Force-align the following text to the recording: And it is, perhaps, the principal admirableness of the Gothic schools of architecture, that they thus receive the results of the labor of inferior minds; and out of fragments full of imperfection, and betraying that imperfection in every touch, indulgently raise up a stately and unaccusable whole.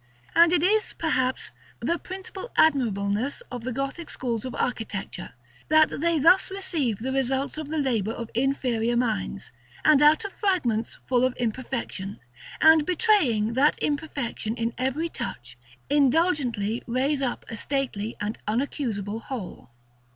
And 0.35 0.51
it 0.51 0.63
is, 0.63 0.93
perhaps, 0.97 1.51
the 1.79 1.99
principal 1.99 2.49
admirableness 2.57 3.43
of 3.51 3.63
the 3.63 3.71
Gothic 3.71 4.09
schools 4.09 4.45
of 4.45 4.55
architecture, 4.55 5.33
that 5.69 6.01
they 6.01 6.17
thus 6.17 6.49
receive 6.49 6.97
the 6.97 7.11
results 7.11 7.55
of 7.59 7.69
the 7.69 7.77
labor 7.77 8.09
of 8.11 8.31
inferior 8.33 8.97
minds; 8.97 9.51
and 9.85 10.01
out 10.01 10.25
of 10.25 10.33
fragments 10.33 10.97
full 11.05 11.23
of 11.23 11.35
imperfection, 11.37 12.19
and 12.59 12.83
betraying 12.83 13.53
that 13.53 13.77
imperfection 13.79 14.55
in 14.55 14.73
every 14.75 15.07
touch, 15.07 15.55
indulgently 15.87 16.81
raise 16.87 17.21
up 17.21 17.45
a 17.47 17.55
stately 17.55 18.15
and 18.19 18.39
unaccusable 18.47 19.19
whole. 19.25 19.69